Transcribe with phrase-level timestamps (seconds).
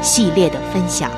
[0.00, 1.10] 系列的分享。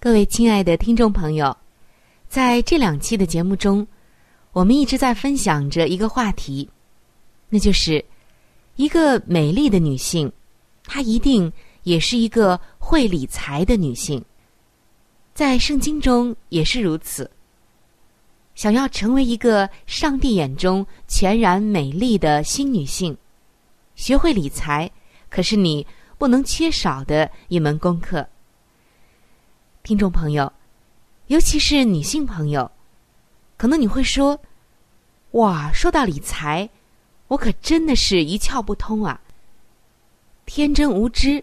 [0.00, 1.54] 各位亲爱的听众朋友，
[2.28, 3.86] 在这两期的节目中，
[4.52, 6.68] 我们一直在分享着一个话题，
[7.48, 8.02] 那就是
[8.76, 10.32] 一个美丽的女性，
[10.84, 11.52] 她一定
[11.82, 14.24] 也是一个会理财的女性，
[15.34, 17.30] 在圣经中也是如此。
[18.62, 23.18] 想要成为一个上帝眼中全然美丽的新女性，
[23.96, 24.88] 学会理财
[25.28, 25.84] 可是你
[26.16, 28.24] 不能缺少的一门功课。
[29.82, 30.52] 听众朋友，
[31.26, 32.70] 尤其是女性朋友，
[33.56, 34.40] 可能你会说
[35.32, 36.70] ：“哇，说到理财，
[37.26, 39.20] 我可真的是一窍不通啊！
[40.46, 41.42] 天真无知，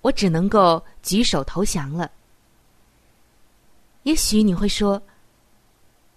[0.00, 2.08] 我只能够举手投降了。”
[4.04, 5.02] 也许你会说。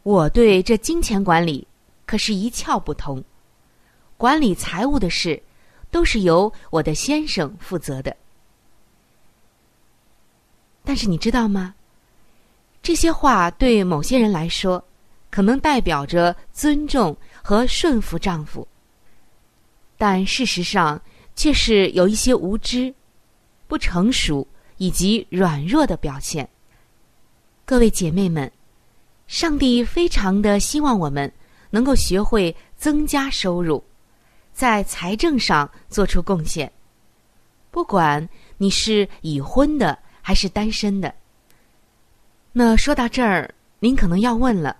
[0.03, 1.67] 我对这金钱管理
[2.05, 3.23] 可是一窍不通，
[4.17, 5.41] 管理财务的事
[5.91, 8.15] 都是由我的先生负责的。
[10.83, 11.75] 但是你知道吗？
[12.81, 14.83] 这些话对某些人来说，
[15.29, 18.67] 可能代表着尊重和顺服丈夫，
[19.97, 20.99] 但事实上
[21.35, 22.91] 却是有一些无知、
[23.67, 26.49] 不成熟以及软弱的表现。
[27.65, 28.49] 各位姐妹们。
[29.29, 31.31] 上帝非常的希望我们
[31.69, 33.81] 能够学会增加收入，
[34.53, 36.69] 在财政上做出贡献。
[37.69, 38.27] 不管
[38.57, 41.13] 你是已婚的还是单身的。
[42.51, 44.75] 那说到这儿，您可能要问了：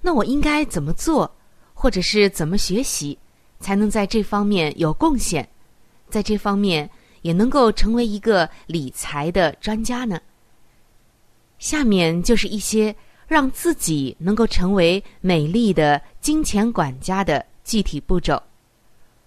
[0.00, 1.32] 那我应该怎么做，
[1.74, 3.16] 或者是怎么学习，
[3.60, 5.48] 才能在这方面有贡献，
[6.10, 6.90] 在这方面
[7.20, 10.20] 也能够成为一个理财的专家呢？
[11.60, 12.92] 下面就是一些。
[13.32, 18.40] 让自己能够成为美丽的金钱管家的具体步骤，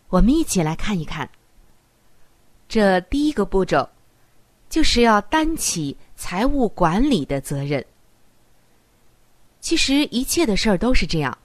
[0.09, 1.27] 我们一起来看一看。
[2.69, 3.89] 这第一个步骤，
[4.69, 7.83] 就是要担起财务管理的责任。
[9.59, 11.35] 其实一切的事儿都是这样，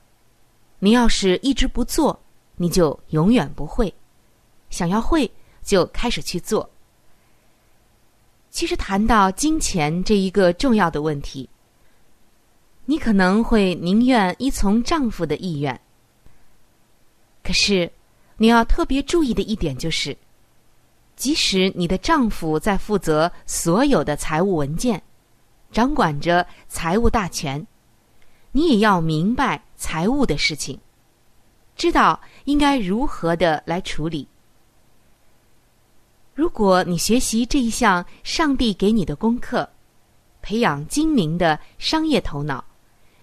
[0.81, 2.21] 你要是一直不做，
[2.57, 3.91] 你就永远不会；
[4.69, 5.31] 想要会，
[5.63, 6.69] 就开始去做。
[8.51, 11.49] 其实谈到金钱这一个重要的问题，
[12.91, 15.81] 你可能会宁愿依从丈夫的意愿。
[17.41, 17.89] 可是，
[18.37, 20.19] 你要特别注意的一点就是，
[21.15, 25.01] 即使你的丈夫在负责所有的财务文件，
[25.71, 27.65] 掌管着财务大权，
[28.51, 30.77] 你也要明白财务的事情，
[31.77, 34.27] 知道应该如何的来处理。
[36.35, 39.71] 如果你学习这一项上帝给你的功课，
[40.43, 42.65] 培养精明的商业头脑，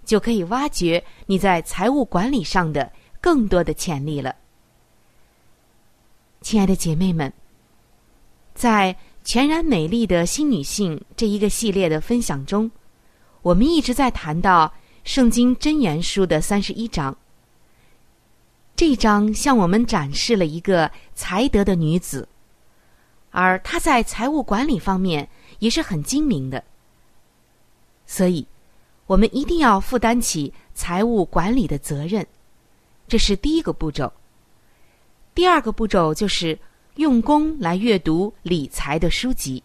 [0.07, 2.89] 就可以挖掘你在财务管理上的
[3.19, 4.33] 更多的潜力了。
[6.39, 7.31] 亲爱的姐妹们，
[8.55, 8.95] 在
[9.25, 12.71] 全然美丽的新女性这一个系列的分享中，
[13.41, 14.73] 我们一直在谈到
[15.03, 17.15] 圣经真言书的三十一章。
[18.77, 22.25] 这一章向我们展示了一个才德的女子。
[23.31, 25.27] 而她在财务管理方面
[25.59, 26.63] 也是很精明的，
[28.05, 28.47] 所以，
[29.07, 32.25] 我们一定要负担起财务管理的责任，
[33.07, 34.11] 这是第一个步骤。
[35.33, 36.57] 第二个步骤就是
[36.95, 39.63] 用功来阅读理财的书籍。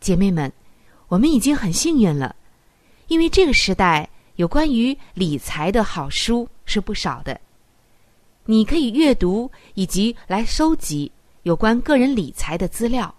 [0.00, 0.52] 姐妹们，
[1.08, 2.36] 我们已经很幸运了，
[3.08, 7.40] 因为这个时代有关于理财的好书是不少的，
[8.44, 11.10] 你可以阅读以及来收集。
[11.44, 13.14] 有关个人理财的资料，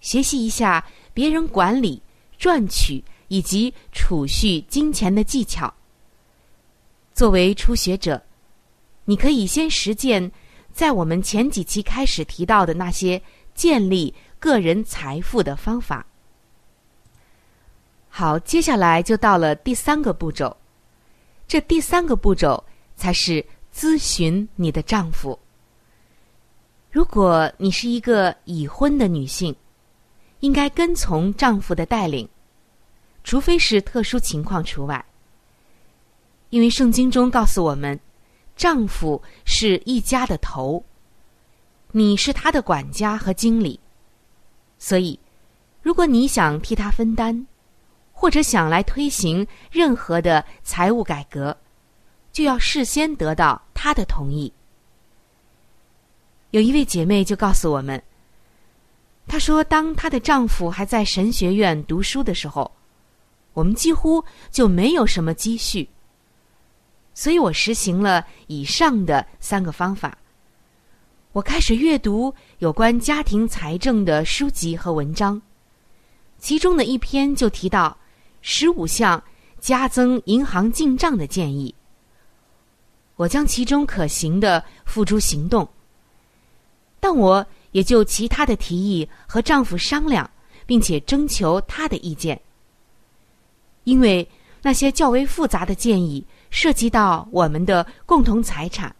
[0.00, 0.82] 学习一下
[1.12, 2.00] 别人管理、
[2.38, 5.72] 赚取以及储蓄金钱的技巧。
[7.14, 8.22] 作为初学者，
[9.06, 10.30] 你可以先实践
[10.70, 13.22] 在我们前几期开始提到的那些
[13.54, 16.04] 建立个人财富的方法。
[18.10, 20.54] 好，接下来就到了第三个步骤，
[21.48, 22.62] 这第三个步骤
[22.96, 23.42] 才是
[23.74, 25.38] 咨询你的丈夫。
[26.90, 29.56] 如果你是一个已婚的女性，
[30.40, 32.28] 应该跟从丈夫的带领，
[33.24, 35.04] 除非是特殊情况除外。
[36.50, 37.98] 因为圣经中告诉我们，
[38.56, 40.84] 丈夫是一家的头，
[41.92, 43.80] 你是他的管家和经理，
[44.78, 45.18] 所以，
[45.80, 47.46] 如果你想替他分担，
[48.12, 51.56] 或者想来推行任何的财务改革，
[52.32, 54.52] 就要事先得到他的同意。
[56.50, 58.00] 有一位姐妹就告诉我们，
[59.26, 62.70] 她说：“当她的丈夫还在神学院读书的时候，
[63.52, 65.88] 我们几乎就没有什么积蓄。
[67.14, 70.16] 所以我实行了以上的三个方法。
[71.32, 75.40] 我开始阅读有关家庭财政的书籍和文章，
[76.38, 77.96] 其中的一篇就提到
[78.40, 79.22] 十五项
[79.60, 81.74] 加增银行进账的建议。
[83.16, 85.68] 我将其中可行的付诸行动。”
[87.00, 90.30] 但我也就其他的提议和丈夫商量，
[90.66, 92.40] 并且征求他的意见。
[93.84, 94.28] 因为
[94.62, 98.94] 那些较为复杂的建议涉及到我们的共同财产，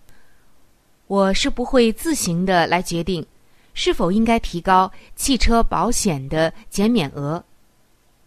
[1.06, 3.24] 我是不会自行的来决定
[3.74, 7.42] 是否应该提高汽车保险的减免额、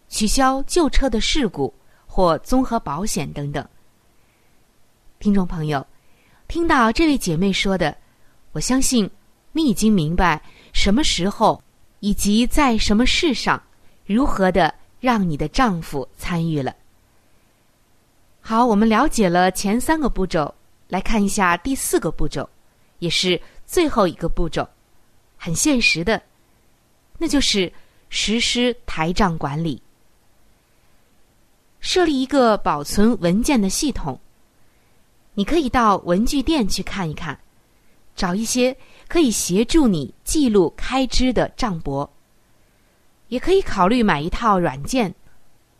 [0.08, 1.72] 取消旧车的事故
[2.06, 3.66] 或综合保险等等。
[5.18, 5.86] 听众朋友，
[6.48, 7.96] 听到这位姐妹说的，
[8.52, 9.10] 我相信。
[9.52, 10.38] 你已经明白
[10.74, 11.62] 什么时候
[12.00, 13.58] 以及在什么事上
[14.04, 14.74] 如何的
[15.06, 16.74] 让你的丈夫参与了。
[18.40, 20.52] 好，我们了解了前三个步骤，
[20.88, 22.48] 来看一下第四个步骤，
[22.98, 24.68] 也是最后一个步骤，
[25.36, 26.20] 很现实的，
[27.18, 27.72] 那就是
[28.08, 29.80] 实施台账管理，
[31.78, 34.18] 设立一个保存文件的系统。
[35.34, 37.38] 你可以到文具店去看一看，
[38.16, 38.76] 找一些。
[39.08, 42.10] 可以协助你记录开支的账簿，
[43.28, 45.14] 也可以考虑买一套软件，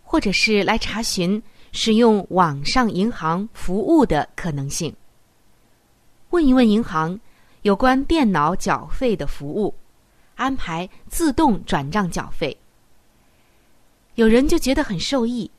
[0.03, 4.95] 或者是来查询使用网上银行服务的可能性。
[6.31, 7.19] 问一问银行
[7.63, 9.75] 有关电脑缴费的服务，
[10.35, 12.57] 安排自动转账缴费。
[14.17, 15.51] 有人就觉得很受益，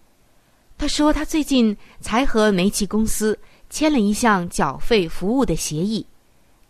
[0.78, 3.38] 他说他最近才和煤气公司
[3.70, 6.06] 签了一项缴费服务的协议。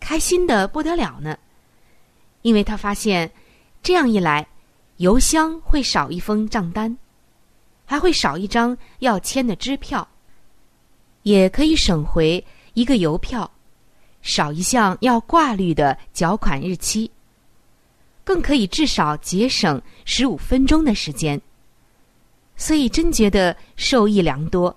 [0.00, 1.36] 开心的不得了呢，
[2.42, 3.30] 因为他发现，
[3.82, 4.46] 这样一来，
[4.98, 6.96] 邮箱会少一封账单，
[7.84, 10.06] 还会少一张要签的支票，
[11.22, 13.48] 也可以省回一个邮票，
[14.22, 17.10] 少一项要挂绿的缴款日期，
[18.24, 21.40] 更可以至少节省十五分钟的时间，
[22.56, 24.76] 所以真觉得受益良多。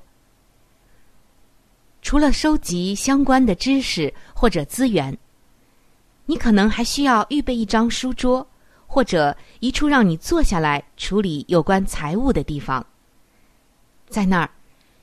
[2.03, 5.17] 除了收集相关的知识或者资源，
[6.27, 8.47] 你可能还需要预备一张书桌，
[8.91, 12.85] 或者一处让你坐下来处理有关财务的地方。
[14.09, 14.49] 在那儿，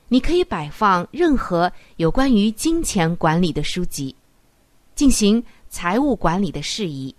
[0.09, 4.15] 你可以摆放任何有关于金钱管理的书籍，
[4.93, 7.15] 进行财务管理的事宜，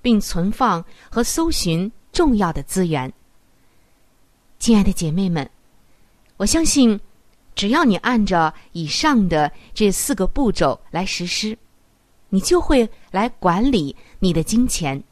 [0.00, 3.12] 并存放和搜寻重要的资源。
[4.60, 5.50] 亲爱的姐妹们，
[6.36, 7.00] 我相信，
[7.56, 11.58] 只要你按照以上的这四个步骤来实施，
[12.28, 15.02] 你就会来管理你的金钱，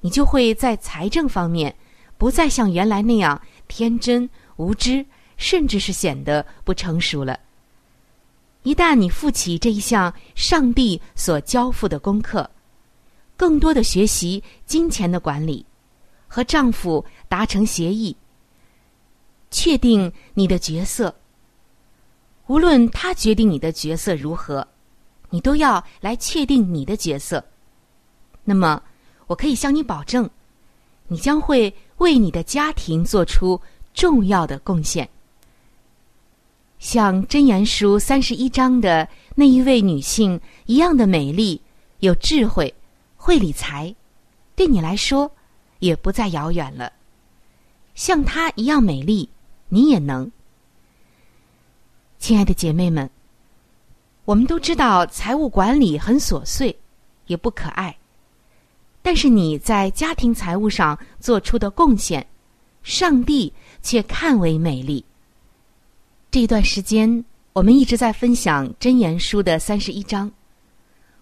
[0.00, 1.74] 你就会在财政方面
[2.18, 5.04] 不再像原来那样天真无知，
[5.36, 7.38] 甚至是显得不成熟了。
[8.62, 12.50] 一旦你负起这一项上帝所交付的功课，
[13.36, 15.64] 更多的学习金钱的管理，
[16.26, 18.16] 和丈夫达成协议。
[19.50, 21.14] 确定你的角色，
[22.48, 24.66] 无论他决定你的角色如何，
[25.30, 27.44] 你都要来确定你的角色。
[28.42, 28.82] 那么，
[29.26, 30.28] 我可以向你保证，
[31.08, 33.60] 你将会为你的家庭做出
[33.94, 35.08] 重要的贡献。
[36.78, 41.60] 像《箴言书》三十一章的那一位女性一样的美丽、
[42.00, 42.72] 有智慧、
[43.16, 43.94] 会理财，
[44.54, 45.30] 对你来说
[45.78, 46.92] 也不再遥远了。
[47.94, 49.28] 像她一样美丽。
[49.68, 50.30] 你也能，
[52.20, 53.10] 亲爱的姐妹们，
[54.24, 56.78] 我们都知道财务管理很琐碎，
[57.26, 57.98] 也不可爱，
[59.06, 62.26] 但是你在家庭财务上做出的贡献，
[62.82, 65.04] 上帝却看为美丽。
[66.28, 70.28] 这一段时间，我们一直在分享箴言书的三十一章，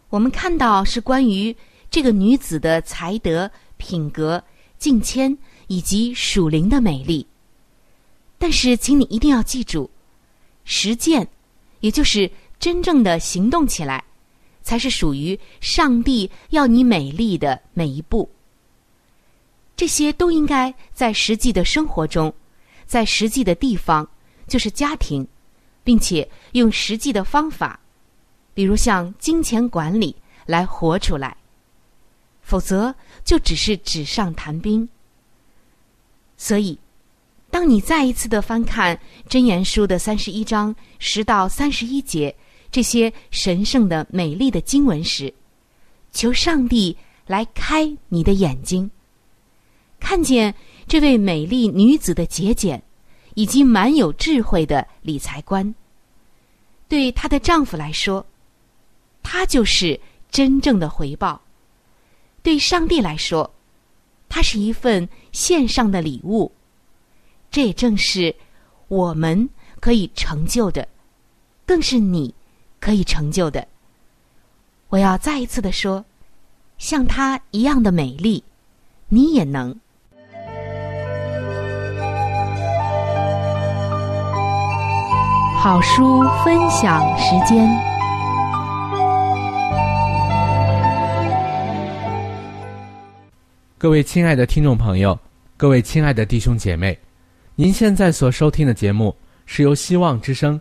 [0.08, 1.54] 我们看到是关于
[1.90, 4.42] 这个女子的才德、品格、
[4.78, 5.36] 敬谦
[5.66, 7.26] 以及属灵的美丽。
[8.38, 9.90] 但是，请你一定要记住，
[10.64, 11.28] 实践，
[11.80, 14.02] 也就是真正的行动起来，
[14.64, 18.28] 才是属于上帝要你美丽的每一步。
[19.76, 22.34] 这些都应该在实际的生活中，
[22.84, 24.08] 在实际的地方，
[24.48, 25.24] 就是家庭，
[25.84, 27.78] 并且用实际的方法，
[28.54, 30.16] 比如像金钱管理
[30.46, 31.36] 来活出来，
[32.42, 32.92] 否则
[33.24, 34.88] 就只是纸上谈兵。
[36.36, 36.76] 所以。
[37.50, 38.96] 当你再一次的翻看
[39.28, 42.34] 《真言书》的三十一章十到三十一节
[42.74, 45.32] 这些神圣的、美丽的经文时，
[46.10, 48.90] 求上帝来开你的眼睛，
[50.00, 50.52] 看见
[50.88, 52.82] 这位美丽女子的节俭，
[53.34, 55.72] 以及满有智慧的理财观。
[56.88, 58.26] 对她的丈夫来说，
[59.22, 61.40] 她就是真正的回报；
[62.42, 63.48] 对上帝来说，
[64.28, 66.50] 它是一份献上的礼物。
[67.52, 68.34] 这也正是
[68.88, 70.88] 我们可以成就的，
[71.64, 72.34] 更是你
[72.84, 73.66] 可以成就的。
[74.90, 76.04] 我要再一次的说，
[76.76, 78.44] 像她一样的美丽，
[79.08, 79.74] 你也能。
[85.56, 87.66] 好书分享时间，
[93.78, 95.18] 各位亲爱的听众朋友，
[95.56, 96.98] 各位亲爱的弟兄姐妹。
[97.54, 100.60] 您现在所收听的节目是由希望之声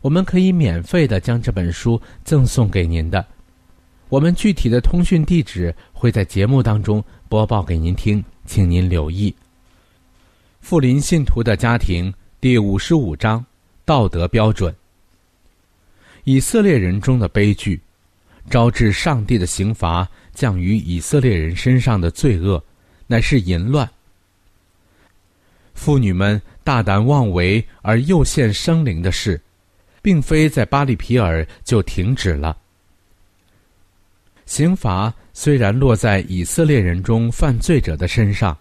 [0.00, 3.24] 我们可以免费的将这本书赠送给您的。
[4.08, 9.34] 我们具体的通讯地址会在节目当中播报给您听，请您留意。
[10.60, 13.44] 富林信徒的家庭第五十五章
[13.84, 14.74] 道德标准。
[16.24, 17.80] 以色列人中的悲剧，
[18.50, 22.62] 招致上帝的刑罚降于以色列人身上的罪恶，
[23.06, 23.88] 乃是淫乱。
[25.74, 29.40] 妇女们大胆妄为而诱陷生灵的事，
[30.02, 32.56] 并非在巴利皮尔就停止了。
[34.46, 38.56] 刑罚虽然落在以色列人中犯罪者的身上，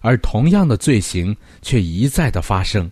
[0.00, 2.90] 而同样的罪行却一再的发生。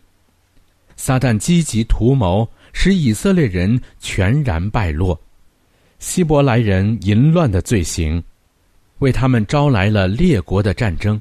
[0.96, 5.20] 撒旦积极图谋，使以色列人全然败落。
[5.98, 8.22] 希伯来人淫乱的罪行，
[8.98, 11.20] 为他们招来了列国的战争，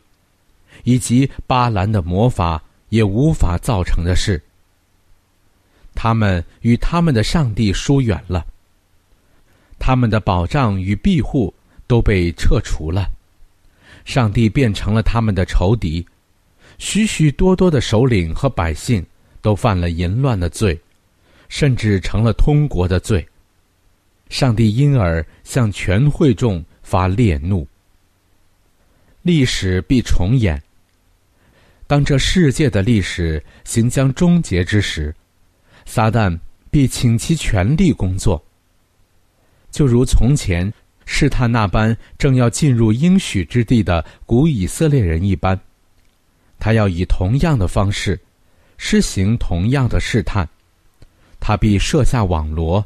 [0.84, 4.42] 以及巴兰的魔法也无法造成的事。
[5.94, 8.46] 他们与他们的上帝疏远了。
[9.80, 11.54] 他们的保障与庇护
[11.88, 13.10] 都被撤除了，
[14.06, 16.06] 上帝变成了他们的仇敌，
[16.78, 19.06] 许许多多的首领和百姓
[19.42, 20.80] 都犯了淫乱的罪，
[21.50, 23.28] 甚至成了通国的罪。
[24.30, 27.68] 上帝因而向全会众发烈怒。
[29.24, 30.62] 历史必重演。
[31.86, 35.14] 当这世界的历史行将终结之时，
[35.94, 38.42] 撒旦必倾其全力工作。
[39.72, 40.72] 就如从前
[41.06, 45.60] 试探那般正要进入应许之地的古以色列人一般，
[46.60, 48.18] 他要以同样的方式
[48.78, 50.48] 施行同样的试探，
[51.42, 52.86] 他必设下网罗，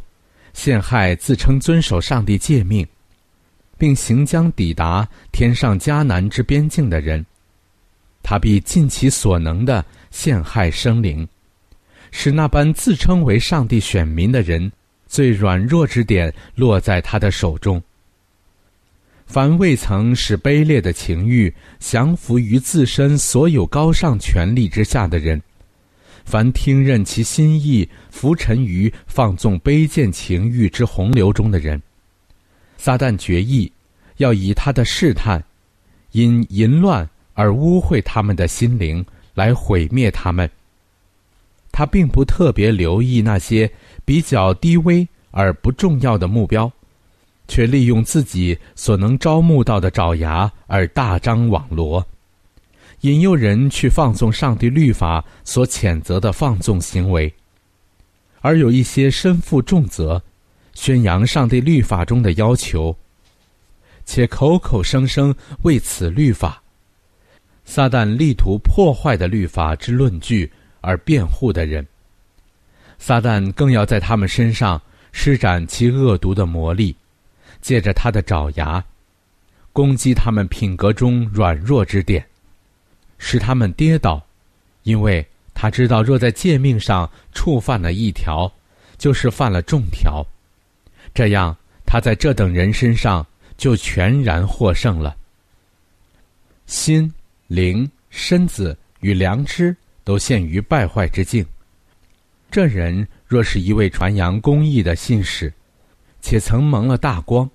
[0.53, 2.88] 陷害自称遵守上帝诫命，
[3.77, 7.24] 并行将抵达天上迦南之边境的人，
[8.24, 11.27] 他必尽其所能的陷害生灵，
[12.17, 14.72] 使那般自称为上帝选民的人。
[15.05, 17.81] 最软弱之点落在他的手中。
[19.25, 25.39] 凡未曾使卑劣的情欲降服于自身所有高尚权力之下的人，
[26.25, 31.80] 凡听任其心意浮沉于放纵卑贱情欲之洪流中的人，
[32.78, 33.71] 撒旦决意
[34.17, 35.43] 要以他的试探，
[36.12, 40.49] 因淫乱而污秽他们的心灵，来毁灭他们。
[41.75, 43.69] 他并不特别留意那些。
[44.07, 46.71] 比较低微而不重要的目标，
[47.47, 52.05] 却利用自己所能招募到的爪牙而大张网罗，
[53.01, 57.27] 引诱人去放纵上帝律法所谴责的放纵行为；
[58.41, 60.21] 而有一些身负重责，
[60.75, 62.95] 宣扬上帝律法中的要求，
[64.05, 65.33] 且口口声声
[65.63, 66.61] 为此律法，
[67.65, 70.51] 撒旦力图破坏的律法之论据
[70.86, 71.86] 而辩护的人。
[72.98, 76.95] 撒旦更要在他们身上施展其恶毒的魔力，
[77.62, 78.84] 借着他的爪牙，
[79.74, 82.26] 攻击他们品格中软弱之点，
[83.17, 84.26] 使他们跌倒，
[84.84, 88.52] 因为他知道若在诫命上触犯了一条，
[88.98, 90.26] 就是犯了众条，
[91.13, 93.26] 这样他在这等人身上
[93.58, 95.15] 就全然获胜了。
[96.65, 97.13] 心、
[97.48, 101.46] 灵、身子与良知都陷于败坏之境。
[102.50, 105.52] 这人若是一位传扬公义的信使，
[106.22, 107.50] 且曾蒙了大光，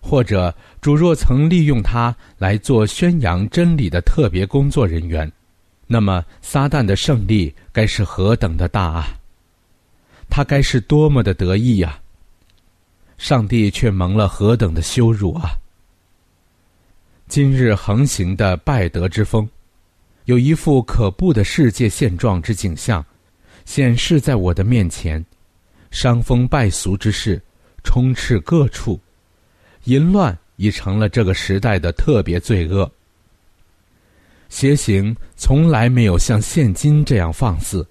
[0.00, 5.30] 或者主若曾利用他来做宣扬真理的特别工作人员，
[5.86, 9.16] 那么撒旦的胜利该是何等的大啊！
[10.28, 12.00] 他该是多么的得意呀！
[13.18, 15.50] 上帝却蒙了何等的羞辱啊！
[17.28, 19.48] 今日横行的败德之风，
[20.24, 23.04] 有一副可怖的世界现状之景象。
[23.64, 25.24] 显示在我的面前，
[25.90, 27.40] 伤风败俗之事
[27.82, 29.00] 充斥各处，
[29.84, 32.92] 淫乱已成了这个时代的特别罪恶。
[34.50, 37.86] 邪行从来没有像现今这样放肆，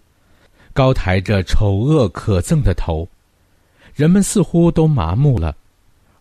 [0.74, 3.10] 高抬着丑恶可憎的头，
[3.96, 5.58] 人们似乎都麻木了，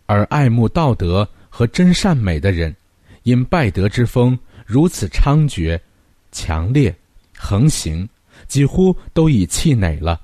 [0.07, 2.75] 而爱慕道德和真善美的人，
[3.21, 5.79] 因败德之风如此猖獗、
[6.33, 6.93] 强烈、
[7.37, 8.05] 横行。
[8.45, 10.19] 几乎都已气馁了。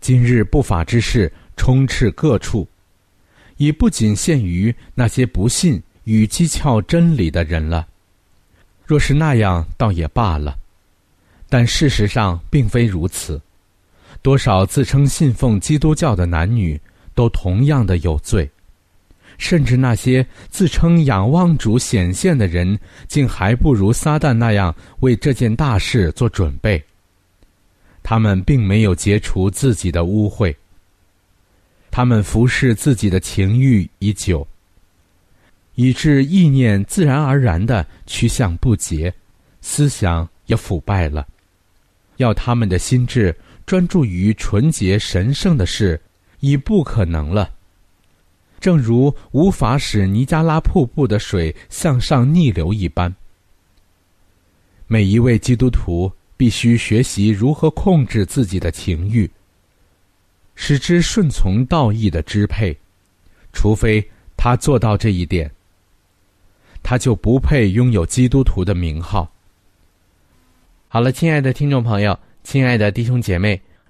[0.00, 2.66] 今日不法之事充斥各处，
[3.56, 7.86] 已不仅限于那些不信与讥诮真理的人了。
[8.84, 10.58] 若是那样，倒也罢了。
[11.48, 13.40] 但事实上并非如此。
[14.20, 16.78] 多少自称信奉基督教的男女，
[17.14, 18.50] 都同样的有罪。
[19.44, 26.82] 甚至那些自称仰望主显现的人，竟还不如撒旦那样为这件大事做准备。
[28.02, 30.54] 他们并没有解除自己的污秽。
[31.90, 34.48] 他们服侍自己的情欲已久，
[35.74, 39.12] 以致意念自然而然的趋向不洁，
[39.60, 41.26] 思想也腐败了。
[42.16, 46.00] 要他们的心智专注于纯洁神圣的事，
[46.40, 47.50] 已不可能了。
[48.64, 53.14] 正如无法使尼加拉瀑布的水向上逆流一般，
[54.86, 59.30] 每一位基督徒必须学习如何控制自己的情欲。
[60.54, 62.74] 使之顺从道义的支配，
[63.52, 64.02] 除非
[64.34, 65.50] 他做到这一点，
[66.82, 69.30] 他就不配拥有基督徒的名号。
[70.88, 73.60] 好了，亲爱的听众朋友，亲爱的弟兄姐妹，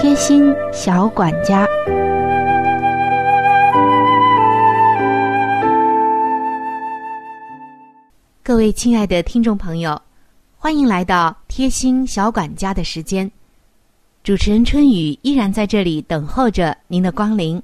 [0.00, 1.66] 贴心小管家，
[8.44, 10.00] 各位亲爱的听众朋友，
[10.56, 13.28] 欢迎来到贴心小管家的时间。
[14.22, 17.60] 主持人春雨依然在这里等候着您的光临。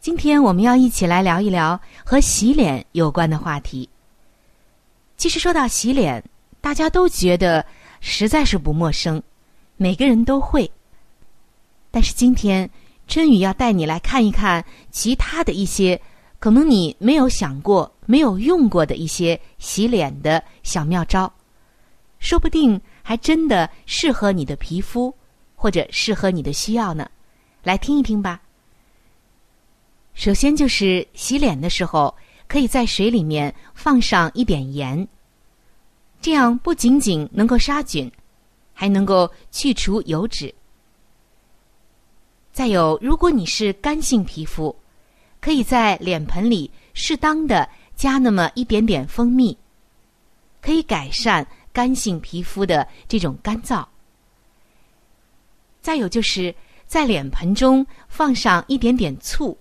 [0.00, 3.88] 今天我们要一起来聊一聊和洗脸有关的话题。
[5.16, 6.22] 其实说到洗脸，
[6.60, 7.64] 大家都觉得
[8.00, 9.22] 实在是不陌生，
[9.78, 10.70] 每个人都会。
[11.92, 12.68] 但是今天
[13.06, 16.00] 春雨要带你来看一看其他的一些
[16.40, 21.32] 可能你没有想过、没有用过的一些洗脸的小妙招，
[22.18, 25.14] 说不定还真的适合你的皮肤。
[25.54, 27.08] 或者适合你的需要呢，
[27.62, 28.42] 来听一听吧。
[30.12, 32.12] 首先就是洗脸的时候，
[32.48, 35.06] 可以在水里面放上一点盐，
[36.20, 38.10] 这样不仅仅能够杀菌，
[38.72, 40.52] 还能够去除油脂。
[42.52, 44.76] 再有，如果你是干性皮肤，
[45.40, 49.56] 可以在脸盆里适当的加那么一点点蜂蜜，
[50.60, 53.84] 可以改善干性皮肤的这种干燥。
[55.80, 56.54] 再有就是
[56.86, 59.56] 在脸盆中放上一点点醋，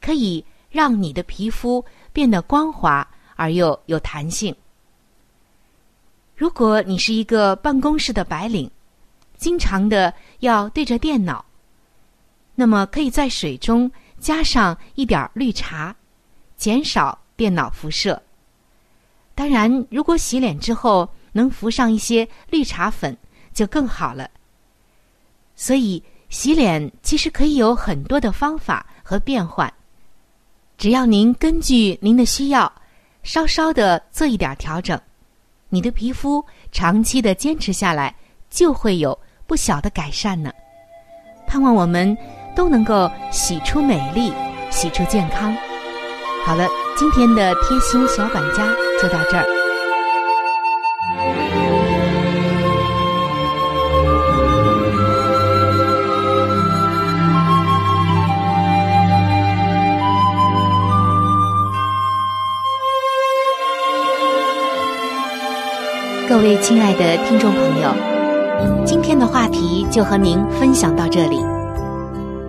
[0.00, 4.54] 可以让你的皮肤变得光滑而又有弹性。
[6.36, 8.70] 如果你是一个办公室的白领，
[9.36, 11.44] 经常的要对着电脑，
[12.56, 13.88] 那么可以在水中
[14.18, 15.94] 加上一点绿茶，
[16.56, 18.20] 减少电脑辐射。
[19.34, 23.14] 当然，如果洗脸之后能涂上一些绿茶粉，
[23.52, 24.28] 就更好了。
[25.54, 29.72] 所以，洗脸其实可以有很多的方法和变换，
[30.78, 32.72] 只要您根据您的需要，
[33.22, 34.98] 稍稍的做一点调整，
[35.68, 36.42] 你的皮肤
[36.72, 38.14] 长期的坚持下来，
[38.48, 40.50] 就会有不小的改善呢。
[41.46, 42.16] 盼望我们
[42.56, 44.32] 都能够洗出美丽，
[44.70, 45.54] 洗出健康。
[46.46, 46.66] 好了，
[46.96, 48.66] 今天的贴心小管家
[49.00, 49.44] 就到这儿。
[66.28, 67.94] 各位亲爱的听众朋友，
[68.84, 71.55] 今天的话题就和您分享到这里。